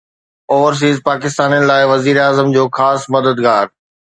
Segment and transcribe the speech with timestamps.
[0.53, 3.65] overseas پاڪستانين لاءِ وزيراعظم جو خاص مددگار